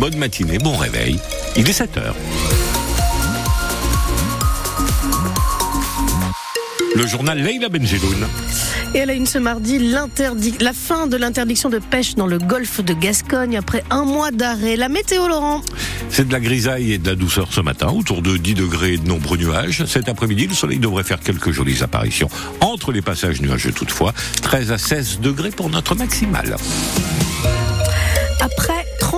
Bonne 0.00 0.16
matinée, 0.16 0.58
bon 0.58 0.76
réveil. 0.76 1.20
Il 1.56 1.70
est 1.70 1.72
7 1.72 1.98
heures. 1.98 2.16
Le 6.96 7.06
journal 7.06 7.38
Leila 7.38 7.68
Benjeloun. 7.68 8.26
Et 8.92 8.98
elle 8.98 9.10
a 9.10 9.14
une 9.14 9.24
ce 9.24 9.38
mardi 9.38 9.78
la 9.78 10.72
fin 10.72 11.06
de 11.06 11.16
l'interdiction 11.16 11.68
de 11.68 11.78
pêche 11.78 12.16
dans 12.16 12.26
le 12.26 12.38
golfe 12.38 12.80
de 12.80 12.92
Gascogne 12.92 13.56
après 13.56 13.84
un 13.90 14.04
mois 14.04 14.32
d'arrêt. 14.32 14.74
La 14.74 14.88
météo, 14.88 15.28
Laurent 15.28 15.62
C'est 16.10 16.26
de 16.26 16.32
la 16.32 16.40
grisaille 16.40 16.94
et 16.94 16.98
de 16.98 17.08
la 17.08 17.14
douceur 17.14 17.52
ce 17.52 17.60
matin, 17.60 17.86
autour 17.90 18.20
de 18.20 18.36
10 18.36 18.54
degrés 18.54 18.94
et 18.94 18.98
de 18.98 19.06
nombreux 19.06 19.36
nuages. 19.36 19.84
Cet 19.84 20.08
après-midi, 20.08 20.48
le 20.48 20.54
soleil 20.54 20.80
devrait 20.80 21.04
faire 21.04 21.20
quelques 21.20 21.52
jolies 21.52 21.84
apparitions. 21.84 22.28
Entre 22.60 22.90
les 22.90 23.00
passages 23.00 23.40
nuageux 23.40 23.72
toutefois, 23.72 24.12
13 24.42 24.72
à 24.72 24.78
16 24.78 25.20
degrés 25.20 25.52
pour 25.52 25.70
notre 25.70 25.94
maximale. 25.94 26.56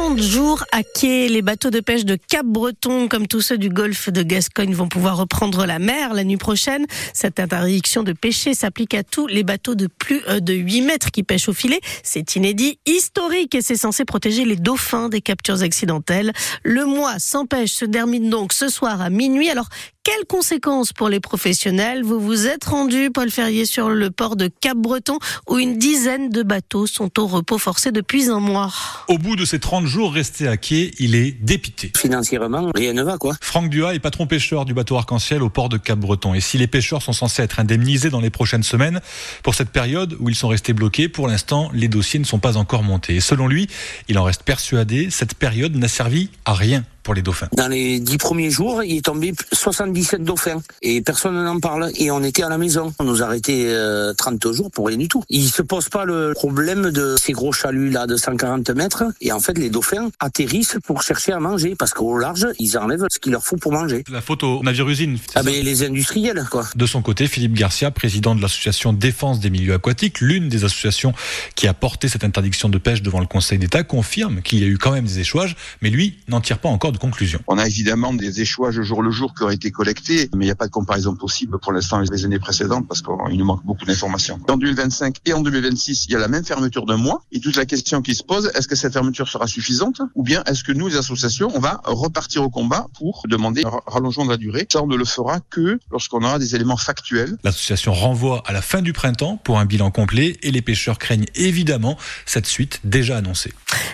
Après 0.06 0.14
30 0.14 0.22
jours 0.22 0.64
à 0.70 0.82
quai. 0.84 1.28
Les 1.28 1.42
bateaux 1.42 1.70
de 1.70 1.80
pêche 1.80 2.04
de 2.04 2.16
Cap-Breton, 2.16 3.08
comme 3.08 3.26
tous 3.26 3.40
ceux 3.40 3.58
du 3.58 3.68
golfe 3.68 4.08
de 4.08 4.22
Gascogne, 4.22 4.72
vont 4.72 4.86
pouvoir 4.86 5.16
reprendre 5.16 5.66
la 5.66 5.80
mer 5.80 6.14
la 6.14 6.22
nuit 6.22 6.36
prochaine. 6.36 6.86
Cette 7.12 7.40
interdiction 7.40 8.04
de 8.04 8.12
pêcher 8.12 8.54
s'applique 8.54 8.94
à 8.94 9.02
tous 9.02 9.26
les 9.26 9.42
bateaux 9.42 9.74
de 9.74 9.88
plus 9.88 10.22
euh, 10.28 10.38
de 10.38 10.52
8 10.52 10.82
mètres 10.82 11.10
qui 11.10 11.24
pêchent 11.24 11.48
au 11.48 11.52
filet. 11.52 11.80
C'est 12.04 12.36
inédit, 12.36 12.78
historique 12.86 13.56
et 13.56 13.62
c'est 13.62 13.76
censé 13.76 14.04
protéger 14.04 14.44
les 14.44 14.56
dauphins 14.56 15.08
des 15.08 15.20
captures 15.20 15.62
accidentelles. 15.62 16.32
Le 16.62 16.84
mois 16.84 17.18
sans 17.18 17.46
pêche 17.46 17.72
se 17.72 17.84
termine 17.84 18.30
donc 18.30 18.52
ce 18.52 18.68
soir 18.68 19.00
à 19.00 19.10
minuit. 19.10 19.50
Alors, 19.50 19.68
quelles 20.06 20.24
conséquences 20.24 20.92
pour 20.92 21.08
les 21.08 21.18
professionnels 21.18 22.04
Vous 22.04 22.20
vous 22.20 22.46
êtes 22.46 22.62
rendu, 22.62 23.10
Paul 23.12 23.28
Ferrier, 23.28 23.66
sur 23.66 23.88
le 23.88 24.12
port 24.12 24.36
de 24.36 24.46
Cap-Breton 24.46 25.18
où 25.48 25.58
une 25.58 25.78
dizaine 25.78 26.30
de 26.30 26.44
bateaux 26.44 26.86
sont 26.86 27.18
au 27.18 27.26
repos 27.26 27.58
forcé 27.58 27.90
depuis 27.90 28.30
un 28.30 28.38
mois? 28.38 28.72
Au 29.08 29.18
bout 29.18 29.34
de 29.34 29.44
ces 29.44 29.58
30 29.58 29.84
jours 29.86 30.12
restés 30.12 30.46
à 30.46 30.56
quai, 30.56 30.92
il 31.00 31.16
est 31.16 31.32
dépité. 31.32 31.90
Financièrement, 31.96 32.70
rien 32.72 32.92
ne 32.92 33.02
va, 33.02 33.18
quoi. 33.18 33.34
Franck 33.40 33.68
Duhat 33.68 33.96
est 33.96 33.98
patron 33.98 34.28
pêcheur 34.28 34.64
du 34.64 34.74
bateau 34.74 34.96
Arc-en-Ciel 34.96 35.42
au 35.42 35.50
port 35.50 35.68
de 35.68 35.76
Cap-Breton. 35.76 36.34
Et 36.34 36.40
si 36.40 36.56
les 36.56 36.68
pêcheurs 36.68 37.02
sont 37.02 37.12
censés 37.12 37.42
être 37.42 37.58
indemnisés 37.58 38.10
dans 38.10 38.20
les 38.20 38.30
prochaines 38.30 38.62
semaines, 38.62 39.00
pour 39.42 39.56
cette 39.56 39.70
période 39.70 40.16
où 40.20 40.28
ils 40.28 40.36
sont 40.36 40.46
restés 40.46 40.72
bloqués, 40.72 41.08
pour 41.08 41.26
l'instant, 41.26 41.68
les 41.74 41.88
dossiers 41.88 42.20
ne 42.20 42.24
sont 42.24 42.38
pas 42.38 42.58
encore 42.58 42.84
montés. 42.84 43.16
Et 43.16 43.20
selon 43.20 43.48
lui, 43.48 43.66
il 44.06 44.20
en 44.20 44.22
reste 44.22 44.44
persuadé, 44.44 45.10
cette 45.10 45.34
période 45.34 45.74
n'a 45.74 45.88
servi 45.88 46.30
à 46.44 46.54
rien 46.54 46.84
pour 47.06 47.14
les 47.14 47.22
dauphins. 47.22 47.46
Dans 47.52 47.68
les 47.68 48.00
dix 48.00 48.18
premiers 48.18 48.50
jours, 48.50 48.82
il 48.82 48.96
est 48.96 49.04
tombé 49.04 49.32
77 49.52 50.24
dauphins 50.24 50.60
et 50.82 51.00
personne 51.02 51.40
n'en 51.44 51.60
parle. 51.60 51.92
Et 51.94 52.10
on 52.10 52.20
était 52.24 52.42
à 52.42 52.48
la 52.48 52.58
maison. 52.58 52.92
On 52.98 53.04
nous 53.04 53.22
a 53.22 53.26
arrêté 53.26 53.72
30 54.18 54.44
euh, 54.44 54.52
jours 54.52 54.72
pour 54.72 54.88
rien 54.88 54.96
du 54.96 55.06
tout. 55.06 55.22
Il 55.28 55.48
se 55.48 55.62
pose 55.62 55.88
pas 55.88 56.04
le 56.04 56.32
problème 56.34 56.90
de 56.90 57.14
ces 57.16 57.32
gros 57.32 57.52
chaluts 57.52 57.90
là 57.90 58.08
de 58.08 58.16
140 58.16 58.70
mètres. 58.70 59.04
Et 59.20 59.30
en 59.30 59.38
fait, 59.38 59.56
les 59.56 59.70
dauphins 59.70 60.10
atterrissent 60.18 60.78
pour 60.84 61.04
chercher 61.04 61.30
à 61.30 61.38
manger 61.38 61.76
parce 61.78 61.94
qu'au 61.94 62.18
large, 62.18 62.48
ils 62.58 62.76
enlèvent 62.76 63.06
ce 63.08 63.20
qu'il 63.20 63.30
leur 63.30 63.44
faut 63.44 63.56
pour 63.56 63.70
manger. 63.70 64.02
La 64.10 64.20
photo 64.20 64.60
navire 64.64 64.88
usine. 64.88 65.18
Ah 65.36 65.44
ben 65.44 65.54
les 65.54 65.84
industriels 65.84 66.44
quoi. 66.50 66.64
De 66.74 66.86
son 66.86 67.02
côté, 67.02 67.28
Philippe 67.28 67.54
Garcia, 67.54 67.92
président 67.92 68.34
de 68.34 68.42
l'association 68.42 68.92
Défense 68.92 69.38
des 69.38 69.50
milieux 69.50 69.74
aquatiques, 69.74 70.20
l'une 70.20 70.48
des 70.48 70.64
associations 70.64 71.14
qui 71.54 71.68
a 71.68 71.74
porté 71.74 72.08
cette 72.08 72.24
interdiction 72.24 72.68
de 72.68 72.78
pêche 72.78 73.00
devant 73.00 73.20
le 73.20 73.26
Conseil 73.26 73.58
d'État, 73.58 73.84
confirme 73.84 74.42
qu'il 74.42 74.58
y 74.58 74.64
a 74.64 74.66
eu 74.66 74.76
quand 74.76 74.90
même 74.90 75.04
des 75.04 75.20
échouages, 75.20 75.54
mais 75.82 75.90
lui 75.90 76.18
n'en 76.26 76.40
tire 76.40 76.58
pas 76.58 76.68
encore 76.68 76.95
conclusion. 76.98 77.40
On 77.46 77.58
a 77.58 77.66
évidemment 77.66 78.12
des 78.12 78.40
échouages 78.40 78.80
jour 78.82 79.02
le 79.02 79.10
jour 79.10 79.34
qui 79.34 79.42
auraient 79.42 79.54
été 79.54 79.70
collectés, 79.70 80.28
mais 80.34 80.44
il 80.44 80.48
n'y 80.48 80.52
a 80.52 80.56
pas 80.56 80.66
de 80.66 80.72
comparaison 80.72 81.14
possible 81.14 81.58
pour 81.58 81.72
l'instant 81.72 81.96
avec 81.98 82.10
les 82.10 82.24
années 82.24 82.38
précédentes 82.38 82.86
parce 82.88 83.02
qu'il 83.02 83.38
nous 83.38 83.44
manque 83.44 83.64
beaucoup 83.64 83.84
d'informations. 83.84 84.38
En 84.48 84.56
2025 84.56 85.16
et 85.26 85.32
en 85.32 85.40
2026, 85.40 86.06
il 86.06 86.12
y 86.12 86.16
a 86.16 86.18
la 86.18 86.28
même 86.28 86.44
fermeture 86.44 86.86
d'un 86.86 86.96
mois 86.96 87.22
et 87.32 87.40
toute 87.40 87.56
la 87.56 87.66
question 87.66 88.02
qui 88.02 88.14
se 88.14 88.22
pose, 88.22 88.50
est-ce 88.54 88.68
que 88.68 88.76
cette 88.76 88.92
fermeture 88.92 89.28
sera 89.28 89.46
suffisante 89.46 90.00
ou 90.14 90.22
bien 90.22 90.42
est-ce 90.44 90.64
que 90.64 90.72
nous, 90.72 90.88
les 90.88 90.96
associations, 90.96 91.50
on 91.54 91.60
va 91.60 91.80
repartir 91.84 92.42
au 92.42 92.50
combat 92.50 92.86
pour 92.96 93.22
demander 93.28 93.62
un 93.64 93.70
rallongement 93.86 94.24
de 94.24 94.30
la 94.30 94.36
durée 94.36 94.66
Ça, 94.70 94.82
on 94.82 94.86
ne 94.86 94.96
le 94.96 95.04
fera 95.04 95.40
que 95.50 95.78
lorsqu'on 95.90 96.22
aura 96.22 96.38
des 96.38 96.54
éléments 96.54 96.76
factuels. 96.76 97.36
L'association 97.44 97.92
renvoie 97.92 98.42
à 98.46 98.52
la 98.52 98.62
fin 98.62 98.82
du 98.82 98.92
printemps 98.92 99.36
pour 99.42 99.58
un 99.58 99.64
bilan 99.64 99.90
complet 99.90 100.36
et 100.42 100.50
les 100.50 100.62
pêcheurs 100.62 100.98
craignent 100.98 101.26
évidemment 101.34 101.96
cette 102.24 102.46
suite 102.46 102.80
déjà 102.84 103.16
annoncée. 103.16 103.52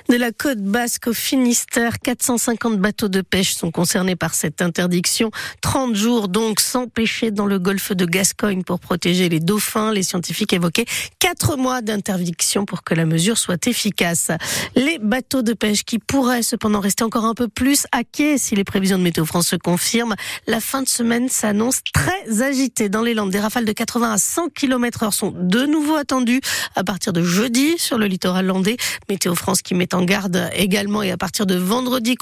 De 0.08 0.16
la 0.16 0.32
côte 0.32 0.60
basque 0.60 1.08
au 1.08 1.12
Finistère, 1.12 1.98
450 2.00 2.78
bateaux 2.78 2.91
de 3.00 3.22
pêche 3.22 3.54
sont 3.54 3.70
concernés 3.70 4.16
par 4.16 4.34
cette 4.34 4.60
interdiction. 4.60 5.30
30 5.62 5.94
jours 5.94 6.28
donc 6.28 6.60
sans 6.60 6.86
pêcher 6.86 7.30
dans 7.30 7.46
le 7.46 7.58
golfe 7.58 7.92
de 7.92 8.04
Gascogne 8.04 8.62
pour 8.62 8.78
protéger 8.78 9.28
les 9.28 9.40
dauphins. 9.40 9.92
Les 9.92 10.02
scientifiques 10.02 10.52
évoquaient 10.52 10.84
4 11.18 11.56
mois 11.56 11.80
d'interdiction 11.80 12.64
pour 12.64 12.84
que 12.84 12.94
la 12.94 13.06
mesure 13.06 13.38
soit 13.38 13.66
efficace. 13.66 14.30
Les 14.76 14.98
bateaux 14.98 15.42
de 15.42 15.54
pêche 15.54 15.84
qui 15.84 15.98
pourraient 15.98 16.42
cependant 16.42 16.80
rester 16.80 17.04
encore 17.04 17.24
un 17.24 17.34
peu 17.34 17.48
plus 17.48 17.86
à 17.92 18.04
quai 18.04 18.38
si 18.38 18.54
les 18.54 18.64
prévisions 18.64 18.98
de 18.98 19.02
Météo 19.02 19.24
France 19.24 19.48
se 19.48 19.56
confirment. 19.56 20.14
La 20.46 20.60
fin 20.60 20.82
de 20.82 20.88
semaine 20.88 21.28
s'annonce 21.28 21.80
très 21.92 22.42
agitée 22.42 22.88
dans 22.88 23.02
les 23.02 23.14
Landes. 23.14 23.30
Des 23.30 23.40
rafales 23.40 23.64
de 23.64 23.72
80 23.72 24.12
à 24.12 24.18
100 24.18 24.50
km 24.50 25.04
heure 25.04 25.14
sont 25.14 25.32
de 25.34 25.64
nouveau 25.64 25.96
attendues 25.96 26.40
à 26.76 26.84
partir 26.84 27.12
de 27.12 27.22
jeudi 27.22 27.78
sur 27.78 27.98
le 27.98 28.06
littoral 28.06 28.46
landais. 28.46 28.76
Météo 29.08 29.34
France 29.34 29.62
qui 29.62 29.74
met 29.74 29.94
en 29.94 30.04
garde 30.04 30.50
également 30.54 31.02
et 31.02 31.10
à 31.10 31.16
partir 31.16 31.46
de 31.46 31.54
vendredi 31.54 32.14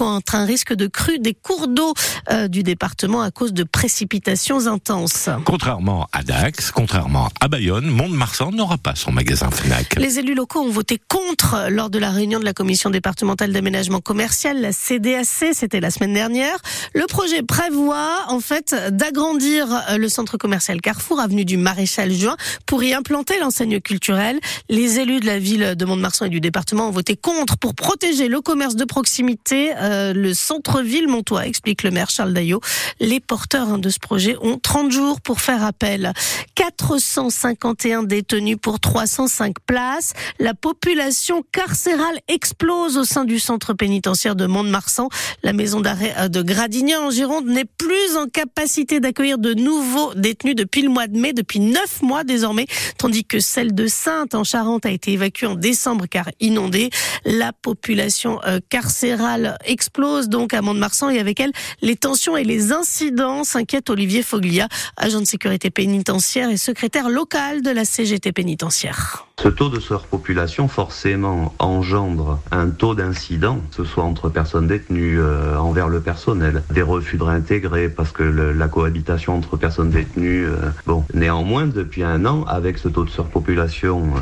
de 0.68 0.86
crue 0.86 1.18
des 1.18 1.34
cours 1.34 1.68
d'eau 1.68 1.94
euh, 2.30 2.48
du 2.48 2.62
département 2.62 3.22
à 3.22 3.30
cause 3.30 3.52
de 3.52 3.64
précipitations 3.64 4.66
intenses. 4.66 5.28
Contrairement 5.44 6.06
à 6.12 6.22
Dax, 6.22 6.70
contrairement 6.70 7.28
à 7.40 7.48
Bayonne, 7.48 7.86
Mont-de-Marsan 7.86 8.52
n'aura 8.52 8.78
pas 8.78 8.94
son 8.94 9.12
magasin 9.12 9.50
Fnac. 9.50 9.96
Les 9.96 10.18
élus 10.18 10.34
locaux 10.34 10.60
ont 10.60 10.70
voté 10.70 11.00
contre 11.08 11.68
lors 11.70 11.90
de 11.90 11.98
la 11.98 12.10
réunion 12.10 12.38
de 12.38 12.44
la 12.44 12.52
commission 12.52 12.90
départementale 12.90 13.52
d'aménagement 13.52 14.00
commercial, 14.00 14.60
la 14.60 14.72
CDAC, 14.72 15.54
c'était 15.54 15.80
la 15.80 15.90
semaine 15.90 16.14
dernière. 16.14 16.56
Le 16.94 17.06
projet 17.06 17.42
prévoit 17.42 18.24
en 18.28 18.40
fait 18.40 18.74
d'agrandir 18.90 19.66
euh, 19.90 19.96
le 19.96 20.08
centre 20.08 20.36
commercial 20.36 20.80
Carrefour, 20.80 21.20
avenue 21.20 21.44
du 21.44 21.56
Maréchal 21.56 22.12
Juin, 22.12 22.36
pour 22.66 22.82
y 22.82 22.92
implanter 22.94 23.38
l'enseigne 23.40 23.80
culturelle. 23.80 24.38
Les 24.68 24.98
élus 24.98 25.20
de 25.20 25.26
la 25.26 25.38
ville 25.38 25.74
de 25.76 25.84
Mont-de-Marsan 25.84 26.26
et 26.26 26.28
du 26.28 26.40
département 26.40 26.88
ont 26.88 26.92
voté 26.92 27.16
contre 27.16 27.56
pour 27.56 27.74
protéger 27.74 28.28
le 28.28 28.40
commerce 28.40 28.76
de 28.76 28.84
proximité, 28.84 29.72
euh, 29.76 30.12
le 30.12 30.34
centre-ville 30.50 31.06
montois, 31.06 31.46
explique 31.46 31.84
le 31.84 31.92
maire 31.92 32.10
Charles 32.10 32.32
Daillot. 32.32 32.60
Les 32.98 33.20
porteurs 33.20 33.78
de 33.78 33.88
ce 33.88 34.00
projet 34.00 34.36
ont 34.42 34.58
30 34.58 34.90
jours 34.90 35.20
pour 35.20 35.40
faire 35.40 35.62
appel. 35.62 36.12
451 36.56 38.02
détenus 38.02 38.56
pour 38.60 38.80
305 38.80 39.54
places. 39.64 40.12
La 40.40 40.54
population 40.54 41.44
carcérale 41.52 42.18
explose 42.26 42.96
au 42.96 43.04
sein 43.04 43.24
du 43.24 43.38
centre 43.38 43.74
pénitentiaire 43.74 44.34
de 44.34 44.46
Mont-de-Marsan. 44.46 45.08
La 45.44 45.52
maison 45.52 45.80
d'arrêt 45.80 46.14
euh, 46.18 46.26
de 46.26 46.42
Gradignan 46.42 47.06
en 47.06 47.10
Gironde 47.10 47.46
n'est 47.46 47.64
plus 47.64 48.16
en 48.16 48.26
capacité 48.26 48.98
d'accueillir 48.98 49.38
de 49.38 49.54
nouveaux 49.54 50.14
détenus 50.14 50.56
depuis 50.56 50.82
le 50.82 50.88
mois 50.88 51.06
de 51.06 51.16
mai, 51.16 51.32
depuis 51.32 51.60
9 51.60 52.02
mois 52.02 52.24
désormais, 52.24 52.66
tandis 52.98 53.24
que 53.24 53.38
celle 53.38 53.72
de 53.72 53.86
Sainte 53.86 54.34
en 54.34 54.42
Charente 54.42 54.84
a 54.84 54.90
été 54.90 55.12
évacuée 55.12 55.46
en 55.46 55.54
décembre 55.54 56.06
car 56.10 56.28
inondée. 56.40 56.90
La 57.24 57.52
population 57.52 58.40
euh, 58.46 58.58
carcérale 58.68 59.56
explose 59.64 60.28
donc 60.30 60.54
à 60.54 60.62
Mont-de-Marsan 60.62 61.10
et 61.10 61.18
avec 61.18 61.40
elle 61.40 61.52
les 61.82 61.96
tensions 61.96 62.36
et 62.36 62.44
les 62.44 62.72
incidents, 62.72 63.44
s'inquiète 63.44 63.90
Olivier 63.90 64.22
Foglia, 64.22 64.68
agent 64.96 65.20
de 65.20 65.26
sécurité 65.26 65.70
pénitentiaire 65.70 66.48
et 66.48 66.56
secrétaire 66.56 67.10
local 67.10 67.62
de 67.62 67.70
la 67.70 67.84
CGT 67.84 68.32
pénitentiaire. 68.32 69.26
Ce 69.42 69.48
taux 69.48 69.68
de 69.68 69.80
surpopulation 69.80 70.68
forcément 70.68 71.54
engendre 71.58 72.40
un 72.50 72.68
taux 72.68 72.94
d'incident, 72.94 73.58
que 73.70 73.76
ce 73.76 73.84
soit 73.84 74.04
entre 74.04 74.28
personnes 74.28 74.66
détenues, 74.66 75.18
euh, 75.18 75.56
envers 75.58 75.88
le 75.88 76.00
personnel, 76.00 76.62
des 76.70 76.82
refus 76.82 77.16
de 77.16 77.22
réintégrer 77.22 77.88
parce 77.88 78.12
que 78.12 78.22
la 78.22 78.68
cohabitation 78.68 79.36
entre 79.36 79.56
personnes 79.56 79.90
détenues, 79.90 80.46
euh, 80.46 80.56
bon, 80.86 81.04
néanmoins 81.14 81.66
depuis 81.66 82.02
un 82.02 82.26
an 82.26 82.44
avec 82.44 82.78
ce 82.78 82.88
taux 82.88 83.04
de 83.04 83.10
surpopulation 83.10 84.12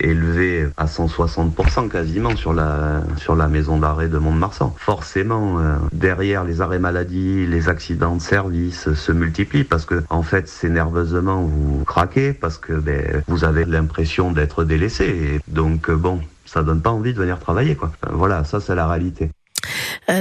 élevé 0.00 0.68
à 0.76 0.86
160% 0.86 1.88
quasiment 1.88 2.36
sur 2.36 2.52
la, 2.52 3.02
sur 3.16 3.36
la 3.36 3.48
maison 3.48 3.78
d'arrêt 3.78 4.08
de 4.08 4.18
Mont-de-Marsan. 4.18 4.74
Forcément, 4.78 5.58
euh, 5.58 5.76
derrière 5.92 6.44
les 6.44 6.60
arrêts 6.60 6.78
maladie, 6.78 7.46
les 7.46 7.68
accidents 7.68 8.16
de 8.16 8.22
service 8.22 8.92
se 8.92 9.12
multiplient 9.12 9.64
parce 9.64 9.84
que, 9.84 10.02
en 10.10 10.22
fait, 10.22 10.48
c'est 10.48 10.70
nerveusement 10.70 11.42
vous 11.42 11.84
craquez 11.84 12.32
parce 12.32 12.58
que 12.58 12.72
ben, 12.72 13.22
vous 13.28 13.44
avez 13.44 13.64
l'impression 13.64 14.32
d'être 14.32 14.64
délaissé. 14.64 15.40
Donc, 15.48 15.90
euh, 15.90 15.96
bon, 15.96 16.20
ça 16.44 16.62
donne 16.62 16.80
pas 16.80 16.90
envie 16.90 17.12
de 17.12 17.18
venir 17.18 17.38
travailler, 17.38 17.74
quoi. 17.74 17.92
Voilà, 18.10 18.44
ça 18.44 18.60
c'est 18.60 18.74
la 18.74 18.86
réalité. 18.86 19.30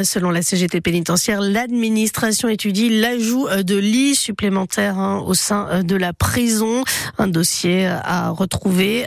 Selon 0.03 0.31
la 0.31 0.41
CGT 0.41 0.81
pénitentiaire, 0.81 1.39
l'administration 1.41 2.49
étudie 2.49 2.99
l'ajout 2.99 3.47
de 3.63 3.75
lits 3.75 4.15
supplémentaires 4.15 4.99
hein, 4.99 5.23
au 5.25 5.33
sein 5.33 5.83
de 5.83 5.95
la 5.95 6.11
prison. 6.13 6.83
Un 7.17 7.27
dossier 7.27 7.85
à 7.85 8.29
retrouver 8.29 9.05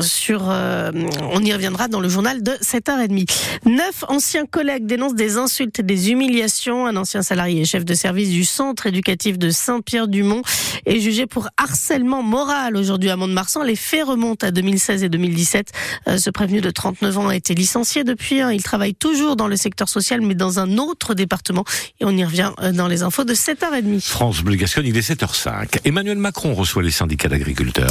sur. 0.00 0.42
on 0.42 1.44
y 1.44 1.52
reviendra 1.52 1.88
dans 1.88 2.00
le 2.00 2.08
journal 2.08 2.42
de 2.42 2.52
7h30. 2.52 3.28
Neuf 3.66 4.04
anciens 4.08 4.46
collègues 4.46 4.86
dénoncent 4.86 5.14
des 5.14 5.36
insultes 5.36 5.80
et 5.80 5.82
des 5.82 6.10
humiliations. 6.10 6.86
Un 6.86 6.96
ancien 6.96 7.22
salarié 7.22 7.60
et 7.60 7.64
chef 7.64 7.84
de 7.84 7.94
service 7.94 8.30
du 8.30 8.44
centre 8.44 8.86
éducatif 8.86 9.38
de 9.38 9.50
Saint-Pierre-du-Mont 9.50 10.42
est 10.86 10.98
jugé 10.98 11.26
pour 11.26 11.48
harcèlement 11.58 12.22
moral 12.22 12.76
aujourd'hui 12.76 13.10
à 13.10 13.16
Mont-de-Marsan. 13.16 13.62
Les 13.62 13.76
faits 13.76 14.06
remontent 14.06 14.46
à 14.46 14.50
2016 14.50 15.04
et 15.04 15.08
2017. 15.08 15.72
Euh, 16.08 16.16
ce 16.16 16.30
prévenu 16.30 16.60
de 16.60 16.70
39 16.70 17.18
ans 17.18 17.28
a 17.28 17.36
été 17.36 17.54
licencié 17.54 18.02
depuis. 18.02 18.40
Hein. 18.40 18.52
Il 18.52 18.62
travaille 18.62 18.94
toujours 18.94 19.36
dans 19.36 19.46
le 19.46 19.56
secteur 19.56 19.88
social, 19.90 20.20
mais 20.20 20.34
dans 20.34 20.58
un 20.58 20.78
autre 20.78 21.14
département. 21.14 21.64
Et 22.00 22.04
on 22.04 22.16
y 22.16 22.24
revient 22.24 22.52
euh, 22.60 22.72
dans 22.72 22.88
les 22.88 23.02
infos 23.02 23.24
de 23.24 23.34
7h30. 23.34 24.00
France 24.00 24.42
Bleu 24.42 24.56
Gascogne, 24.56 24.86
il 24.86 24.96
est 24.96 25.08
7h05. 25.08 25.80
Emmanuel 25.84 26.18
Macron 26.18 26.54
reçoit 26.54 26.82
les 26.82 26.90
syndicats 26.90 27.28
d'agriculteurs. 27.28 27.90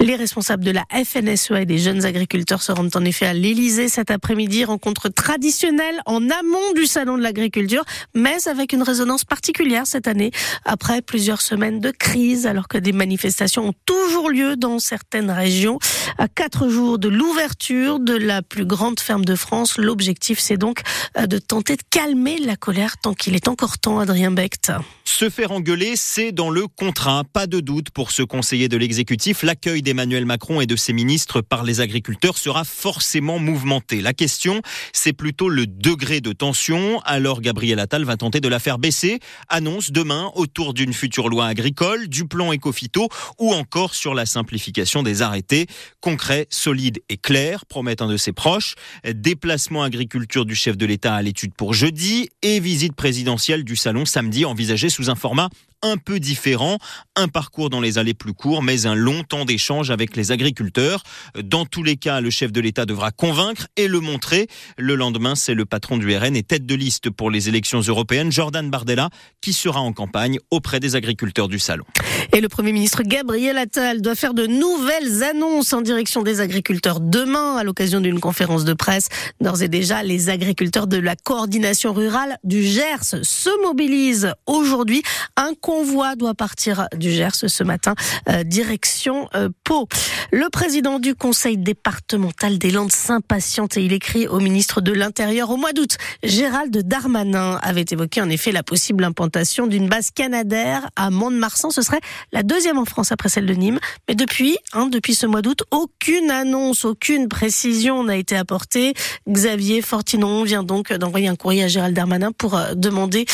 Les 0.00 0.16
responsables 0.16 0.64
de 0.64 0.70
la 0.70 0.84
FNSEA 0.92 1.62
et 1.62 1.66
des 1.66 1.78
jeunes 1.78 2.04
agriculteurs 2.04 2.62
se 2.62 2.72
rendent 2.72 2.94
en 2.96 3.04
effet 3.04 3.26
à 3.26 3.34
l'Elysée 3.34 3.88
cet 3.88 4.10
après-midi. 4.10 4.64
Rencontre 4.64 5.08
traditionnelle 5.08 6.00
en 6.06 6.22
amont 6.30 6.72
du 6.74 6.86
salon 6.86 7.16
de 7.16 7.22
l'agriculture, 7.22 7.84
mais 8.14 8.48
avec 8.48 8.72
une 8.72 8.82
résonance 8.82 9.24
particulière 9.24 9.86
cette 9.86 10.06
année, 10.06 10.30
après 10.64 11.02
plusieurs 11.02 11.40
semaines 11.40 11.80
de 11.80 11.90
crise, 11.90 12.46
alors 12.46 12.68
que 12.68 12.78
des 12.78 12.92
manifestations 12.92 13.68
ont 13.68 13.74
toujours 13.86 14.30
lieu 14.30 14.56
dans 14.56 14.78
certaines 14.78 15.30
régions. 15.30 15.78
À 16.18 16.28
quatre 16.28 16.68
jours 16.68 16.98
de 16.98 17.08
l'ouverture 17.08 18.00
de 18.00 18.14
la 18.14 18.42
plus 18.42 18.64
grande 18.64 19.00
ferme 19.00 19.24
de 19.24 19.34
France, 19.34 19.78
l'objectif 19.78 20.38
c'est 20.38 20.56
donc 20.56 20.82
euh, 21.18 21.26
de 21.32 21.38
tenter 21.38 21.76
de 21.76 21.82
calmer 21.88 22.36
la 22.36 22.56
colère 22.56 22.98
tant 22.98 23.14
qu'il 23.14 23.34
est 23.34 23.48
encore 23.48 23.78
temps, 23.78 24.00
Adrien 24.00 24.30
Becht. 24.30 24.70
Se 25.12 25.28
faire 25.28 25.52
engueuler, 25.52 25.92
c'est 25.94 26.32
dans 26.32 26.48
le 26.48 26.66
contrat. 26.66 27.22
Pas 27.30 27.46
de 27.46 27.60
doute 27.60 27.90
pour 27.90 28.10
ce 28.10 28.22
conseiller 28.22 28.68
de 28.68 28.78
l'exécutif. 28.78 29.42
L'accueil 29.42 29.82
d'Emmanuel 29.82 30.24
Macron 30.24 30.62
et 30.62 30.66
de 30.66 30.74
ses 30.74 30.94
ministres 30.94 31.42
par 31.42 31.64
les 31.64 31.80
agriculteurs 31.80 32.38
sera 32.38 32.64
forcément 32.64 33.38
mouvementé. 33.38 34.00
La 34.00 34.14
question, 34.14 34.62
c'est 34.94 35.12
plutôt 35.12 35.50
le 35.50 35.66
degré 35.66 36.22
de 36.22 36.32
tension. 36.32 37.00
Alors 37.04 37.42
Gabriel 37.42 37.78
Attal 37.78 38.04
va 38.04 38.16
tenter 38.16 38.40
de 38.40 38.48
la 38.48 38.58
faire 38.58 38.78
baisser. 38.78 39.20
Annonce 39.50 39.92
demain 39.92 40.32
autour 40.34 40.72
d'une 40.72 40.94
future 40.94 41.28
loi 41.28 41.46
agricole, 41.46 42.08
du 42.08 42.24
plan 42.24 42.50
éco-phyto 42.50 43.08
ou 43.38 43.52
encore 43.52 43.94
sur 43.94 44.14
la 44.14 44.24
simplification 44.24 45.02
des 45.02 45.20
arrêtés. 45.20 45.66
Concret, 46.00 46.46
solide 46.48 47.00
et 47.10 47.18
clair, 47.18 47.66
promettent 47.66 48.02
un 48.02 48.08
de 48.08 48.16
ses 48.16 48.32
proches. 48.32 48.76
Déplacement 49.04 49.82
agriculture 49.82 50.46
du 50.46 50.54
chef 50.54 50.78
de 50.78 50.86
l'État 50.86 51.14
à 51.14 51.22
l'étude 51.22 51.54
pour 51.54 51.74
jeudi 51.74 52.30
et 52.40 52.60
visite 52.60 52.96
présidentielle 52.96 53.62
du 53.62 53.76
salon 53.76 54.06
samedi 54.06 54.46
envisagée 54.46 54.88
sous 54.88 55.01
un 55.10 55.14
format 55.14 55.48
un 55.82 55.96
peu 55.96 56.20
différent, 56.20 56.78
un 57.16 57.28
parcours 57.28 57.68
dans 57.68 57.80
les 57.80 57.98
allées 57.98 58.14
plus 58.14 58.32
courts, 58.32 58.62
mais 58.62 58.86
un 58.86 58.94
long 58.94 59.24
temps 59.24 59.44
d'échange 59.44 59.90
avec 59.90 60.16
les 60.16 60.30
agriculteurs. 60.30 61.02
Dans 61.42 61.66
tous 61.66 61.82
les 61.82 61.96
cas, 61.96 62.20
le 62.20 62.30
chef 62.30 62.52
de 62.52 62.60
l'État 62.60 62.86
devra 62.86 63.10
convaincre 63.10 63.66
et 63.76 63.88
le 63.88 64.00
montrer. 64.00 64.46
Le 64.78 64.94
lendemain, 64.94 65.34
c'est 65.34 65.54
le 65.54 65.64
patron 65.64 65.98
du 65.98 66.16
RN 66.16 66.36
et 66.36 66.42
tête 66.42 66.66
de 66.66 66.74
liste 66.74 67.10
pour 67.10 67.30
les 67.30 67.48
élections 67.48 67.80
européennes, 67.80 68.30
Jordan 68.30 68.70
Bardella, 68.70 69.10
qui 69.40 69.52
sera 69.52 69.80
en 69.80 69.92
campagne 69.92 70.38
auprès 70.50 70.80
des 70.80 70.94
agriculteurs 70.94 71.48
du 71.48 71.58
salon. 71.58 71.84
Et 72.34 72.40
le 72.40 72.48
Premier 72.48 72.72
ministre 72.72 73.02
Gabriel 73.04 73.58
Attal 73.58 74.00
doit 74.00 74.14
faire 74.14 74.32
de 74.32 74.46
nouvelles 74.46 75.22
annonces 75.22 75.74
en 75.74 75.82
direction 75.82 76.22
des 76.22 76.40
agriculteurs 76.40 76.98
demain 76.98 77.56
à 77.56 77.62
l'occasion 77.62 78.00
d'une 78.00 78.20
conférence 78.20 78.64
de 78.64 78.72
presse. 78.72 79.08
D'ores 79.42 79.60
et 79.60 79.68
déjà, 79.68 80.02
les 80.02 80.30
agriculteurs 80.30 80.86
de 80.86 80.96
la 80.96 81.14
coordination 81.14 81.92
rurale 81.92 82.38
du 82.42 82.62
Gers 82.62 83.04
se 83.22 83.62
mobilisent 83.62 84.32
aujourd'hui. 84.46 85.02
Un 85.36 85.52
convoi 85.60 86.16
doit 86.16 86.32
partir 86.32 86.86
du 86.96 87.10
Gers 87.10 87.34
ce 87.34 87.64
matin, 87.64 87.94
euh, 88.30 88.44
direction 88.44 89.28
euh, 89.34 89.50
Pau. 89.62 89.86
Le 90.32 90.48
président 90.48 90.98
du 90.98 91.14
conseil 91.14 91.58
départemental 91.58 92.56
des 92.56 92.70
Landes 92.70 92.92
s'impatiente 92.92 93.76
et 93.76 93.84
il 93.84 93.92
écrit 93.92 94.26
au 94.26 94.40
ministre 94.40 94.80
de 94.80 94.92
l'Intérieur 94.92 95.50
au 95.50 95.58
mois 95.58 95.74
d'août. 95.74 95.98
Gérald 96.22 96.74
Darmanin 96.74 97.58
avait 97.62 97.84
évoqué 97.90 98.22
en 98.22 98.30
effet 98.30 98.52
la 98.52 98.62
possible 98.62 99.04
implantation 99.04 99.66
d'une 99.66 99.90
base 99.90 100.10
canadaire 100.10 100.88
à 100.96 101.10
Mont-de-Marsan. 101.10 101.68
Ce 101.68 101.82
serait 101.82 102.00
la 102.32 102.42
deuxième 102.42 102.78
en 102.78 102.84
France 102.84 103.12
après 103.12 103.28
celle 103.28 103.46
de 103.46 103.54
Nîmes. 103.54 103.80
Mais 104.08 104.14
depuis, 104.14 104.58
hein, 104.72 104.86
depuis 104.86 105.14
ce 105.14 105.26
mois 105.26 105.42
d'août, 105.42 105.62
aucune 105.70 106.30
annonce, 106.30 106.84
aucune 106.84 107.28
précision 107.28 108.04
n'a 108.04 108.16
été 108.16 108.36
apportée. 108.36 108.94
Xavier 109.28 109.82
Fortinon 109.82 110.44
vient 110.44 110.62
donc 110.62 110.92
d'envoyer 110.92 111.28
un 111.28 111.36
courrier 111.36 111.64
à 111.64 111.68
Gérald 111.68 111.94
Darmanin 111.94 112.32
pour 112.32 112.56
euh, 112.56 112.74
demander 112.74 113.26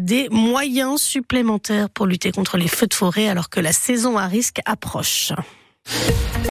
des 0.00 0.28
moyens 0.30 1.00
supplémentaires 1.00 1.90
pour 1.90 2.06
lutter 2.06 2.32
contre 2.32 2.56
les 2.56 2.68
feux 2.68 2.86
de 2.86 2.94
forêt 2.94 3.28
alors 3.28 3.50
que 3.50 3.60
la 3.60 3.72
saison 3.72 4.16
à 4.16 4.26
risque 4.26 4.60
approche. 4.64 5.32